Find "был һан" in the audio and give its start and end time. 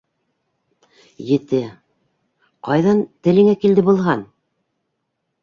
3.93-4.27